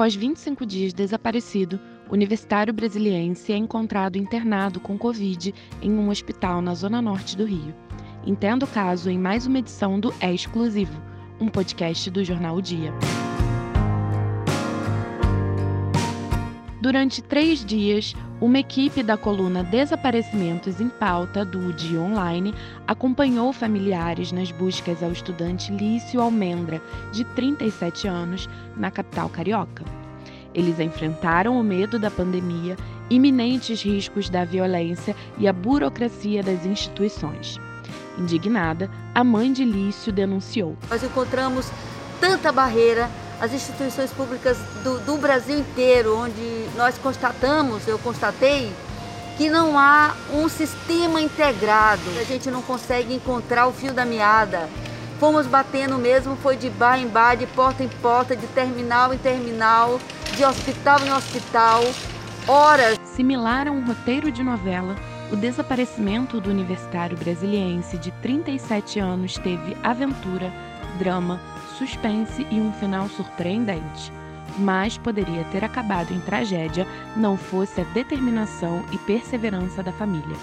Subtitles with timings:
[0.00, 6.62] Após 25 dias desaparecido, o universitário brasiliense é encontrado internado com Covid em um hospital
[6.62, 7.74] na zona norte do Rio.
[8.24, 10.98] Entenda o caso em mais uma edição do É Exclusivo,
[11.38, 12.94] um podcast do jornal o Dia.
[16.80, 22.54] Durante três dias, uma equipe da coluna Desaparecimentos em Pauta do Dia Online
[22.86, 26.80] acompanhou familiares nas buscas ao estudante Lício Almendra,
[27.12, 29.84] de 37 anos, na capital carioca.
[30.54, 32.78] Eles enfrentaram o medo da pandemia,
[33.10, 37.60] iminentes riscos da violência e a burocracia das instituições.
[38.18, 40.78] Indignada, a mãe de Lício denunciou.
[40.88, 41.70] Nós encontramos
[42.18, 48.70] tanta barreira as instituições públicas do, do Brasil inteiro, onde nós constatamos, eu constatei,
[49.38, 52.02] que não há um sistema integrado.
[52.20, 54.68] A gente não consegue encontrar o fio da meada.
[55.18, 59.18] Fomos batendo mesmo, foi de bar em bar, de porta em porta, de terminal em
[59.18, 59.98] terminal,
[60.36, 61.82] de hospital em hospital,
[62.46, 62.98] horas.
[63.04, 64.94] Similar a um roteiro de novela,
[65.32, 70.52] o desaparecimento do universitário brasiliense de 37 anos teve aventura,
[70.98, 71.40] drama,
[71.80, 74.12] suspense e um final surpreendente.
[74.58, 80.36] Mas poderia ter acabado em tragédia não fosse a determinação e perseverança da família.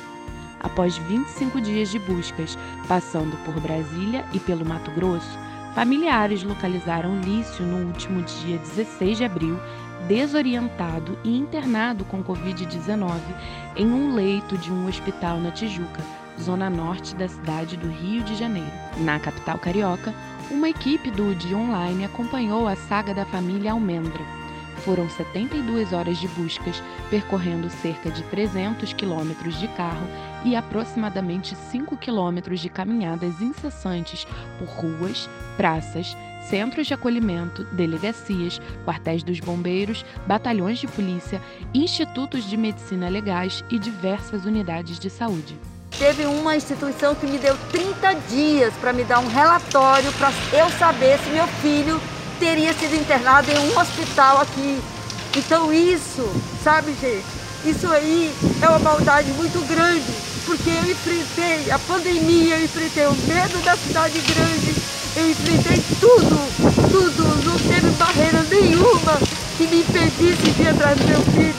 [0.60, 2.58] Após 25 dias de buscas,
[2.88, 5.38] passando por Brasília e pelo Mato Grosso,
[5.76, 9.60] familiares localizaram Lício no último dia 16 de abril,
[10.08, 13.20] desorientado e internado com Covid-19
[13.76, 16.02] em um leito de um hospital na Tijuca,
[16.40, 18.72] zona norte da cidade do Rio de Janeiro.
[19.00, 20.14] Na capital carioca,
[20.50, 24.24] uma equipe do Dia Online acompanhou a saga da família Almendra.
[24.86, 30.08] Foram 72 horas de buscas, percorrendo cerca de 300 quilômetros de carro
[30.46, 34.26] e aproximadamente 5 quilômetros de caminhadas incessantes
[34.58, 36.16] por ruas, praças,
[36.48, 41.42] centros de acolhimento, delegacias, quartéis dos bombeiros, batalhões de polícia,
[41.74, 45.58] institutos de medicina legais e diversas unidades de saúde.
[46.00, 50.70] Teve uma instituição que me deu 30 dias para me dar um relatório para eu
[50.78, 52.00] saber se meu filho
[52.40, 54.80] teria sido internado em um hospital aqui.
[55.36, 56.30] Então isso,
[56.64, 57.26] sabe gente,
[57.66, 58.32] isso aí
[58.62, 60.06] é uma maldade muito grande,
[60.46, 64.76] porque eu enfrentei a pandemia, eu enfrentei o medo da cidade grande,
[65.16, 69.18] eu enfrentei tudo, tudo, não teve barreira nenhuma
[69.58, 71.56] que me impedisse de ir atrás do meu filho.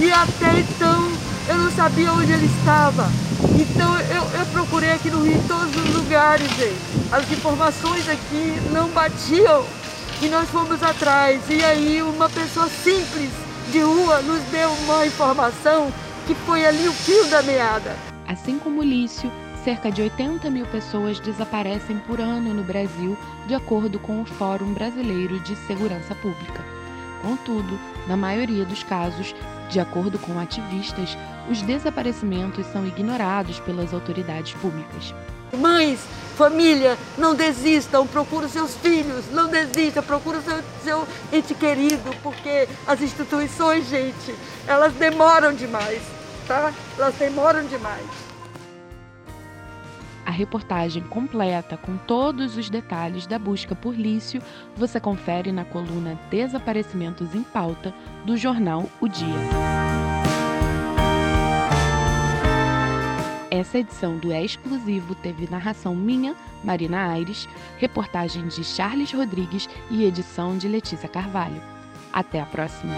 [0.00, 1.12] E até então
[1.48, 3.27] eu não sabia onde ele estava.
[3.58, 6.78] Então eu, eu procurei aqui no Rio em todos os lugares, gente.
[7.12, 9.64] As informações aqui não batiam
[10.20, 11.40] e nós fomos atrás.
[11.48, 13.30] E aí uma pessoa simples
[13.70, 15.92] de rua nos deu uma informação
[16.26, 17.94] que foi ali o fio da meada.
[18.26, 19.30] Assim como Lício,
[19.64, 23.16] cerca de 80 mil pessoas desaparecem por ano no Brasil,
[23.46, 26.64] de acordo com o Fórum Brasileiro de Segurança Pública.
[27.22, 29.34] Contudo, na maioria dos casos,
[29.68, 31.16] de acordo com ativistas,
[31.50, 35.14] os desaparecimentos são ignorados pelas autoridades públicas.
[35.52, 35.98] Mães,
[36.36, 43.00] família, não desistam, procure seus filhos, não desista, procure seu, seu ente querido, porque as
[43.00, 44.34] instituições, gente,
[44.66, 46.02] elas demoram demais,
[46.46, 46.72] tá?
[46.96, 48.06] Elas demoram demais.
[50.28, 54.42] A reportagem completa com todos os detalhes da busca por Lício
[54.76, 57.94] você confere na coluna Desaparecimentos em Pauta
[58.26, 59.26] do jornal O Dia.
[63.50, 70.04] Essa edição do É Exclusivo teve narração minha, Marina Aires, reportagem de Charles Rodrigues e
[70.04, 71.62] edição de Letícia Carvalho.
[72.12, 72.92] Até a próxima!